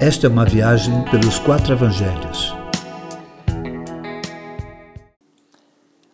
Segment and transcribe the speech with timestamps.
[0.00, 2.54] Esta é uma viagem pelos quatro evangelhos.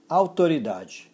[0.08, 1.10] Autoridade.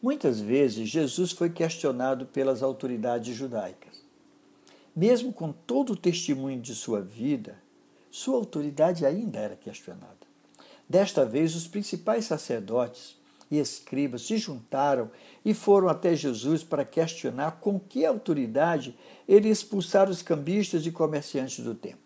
[0.00, 4.02] Muitas vezes Jesus foi questionado pelas autoridades judaicas.
[4.96, 7.58] Mesmo com todo o testemunho de sua vida,
[8.10, 10.26] sua autoridade ainda era questionada.
[10.88, 13.18] Desta vez, os principais sacerdotes
[13.50, 15.10] e escribas se juntaram
[15.44, 18.96] e foram até Jesus para questionar com que autoridade
[19.28, 22.03] ele expulsara os cambistas e comerciantes do templo.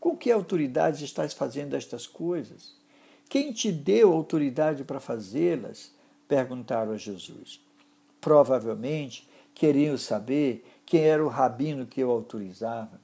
[0.00, 2.74] Com que autoridade estás fazendo estas coisas?
[3.28, 5.92] Quem te deu autoridade para fazê-las?
[6.26, 7.60] perguntaram a Jesus.
[8.20, 13.00] Provavelmente queriam saber quem era o rabino que o autorizava,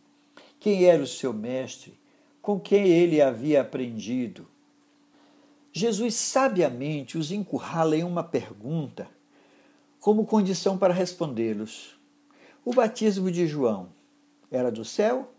[0.58, 1.98] quem era o seu mestre,
[2.40, 4.48] com quem ele havia aprendido.
[5.72, 9.08] Jesus sabiamente os encurrala em uma pergunta
[10.00, 11.98] como condição para respondê-los.
[12.64, 13.88] O batismo de João
[14.50, 15.32] era do céu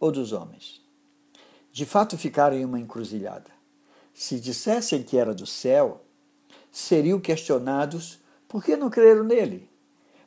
[0.00, 0.80] ou dos homens?
[1.72, 3.50] De fato ficaram em uma encruzilhada.
[4.12, 6.02] Se dissessem que era do céu,
[6.72, 9.70] seriam questionados por que não creram nele.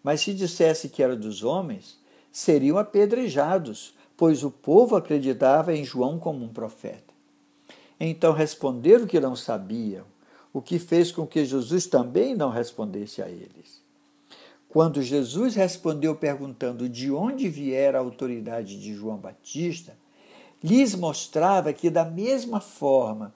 [0.01, 1.99] Mas se dissesse que era dos homens,
[2.31, 7.13] seriam apedrejados, pois o povo acreditava em João como um profeta.
[7.99, 10.05] Então responderam que não sabiam,
[10.53, 13.82] o que fez com que Jesus também não respondesse a eles.
[14.73, 19.95] Quando Jesus respondeu perguntando de onde viera a autoridade de João Batista,
[20.63, 23.35] lhes mostrava que, da mesma forma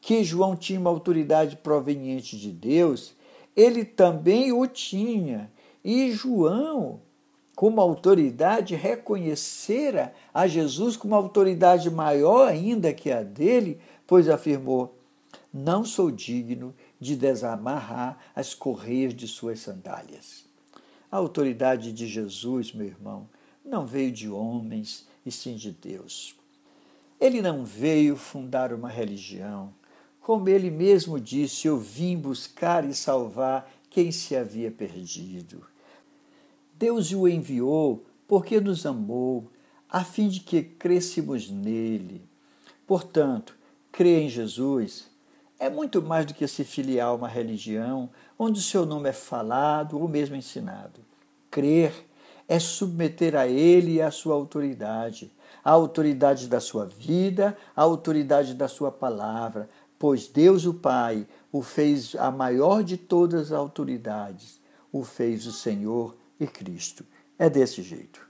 [0.00, 3.12] que João tinha uma autoridade proveniente de Deus,
[3.56, 5.50] ele também o tinha.
[5.84, 7.00] E João,
[7.56, 14.96] como autoridade, reconhecera a Jesus como autoridade maior ainda que a dele, pois afirmou:
[15.52, 20.46] Não sou digno de desamarrar as correias de suas sandálias.
[21.10, 23.28] A autoridade de Jesus, meu irmão,
[23.64, 26.34] não veio de homens, e sim de Deus.
[27.20, 29.74] Ele não veio fundar uma religião.
[30.20, 35.66] Como ele mesmo disse, eu vim buscar e salvar quem se havia perdido.
[36.74, 39.50] Deus o enviou porque nos amou,
[39.88, 42.22] a fim de que crescemos nele.
[42.86, 43.56] Portanto,
[43.90, 45.10] crer em Jesus
[45.58, 49.12] é muito mais do que se filiar a uma religião onde o seu nome é
[49.12, 51.00] falado ou mesmo ensinado.
[51.50, 51.92] Crer
[52.46, 55.30] é submeter a ele e à sua autoridade,
[55.64, 61.62] a autoridade da sua vida, a autoridade da sua palavra, pois Deus o Pai o
[61.62, 64.60] fez a maior de todas as autoridades,
[64.92, 67.04] o fez o Senhor e Cristo.
[67.38, 68.26] É desse jeito.